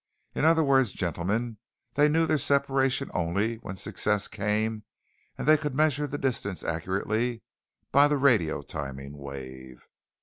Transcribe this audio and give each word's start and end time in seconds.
In 0.33 0.45
other 0.45 0.63
words, 0.63 0.93
gentlemen, 0.93 1.59
they 1.93 2.09
knew 2.09 2.25
their 2.25 2.39
separation 2.39 3.11
only 3.13 3.57
when 3.57 3.75
success 3.75 4.27
came 4.27 4.83
and 5.37 5.47
they 5.47 5.57
could 5.57 5.75
measure 5.75 6.07
the 6.07 6.17
distance 6.17 6.63
accurately 6.63 7.43
by 7.91 8.07
the 8.07 8.17
radio 8.17 8.63
timing 8.63 9.15
wave." 9.15 9.85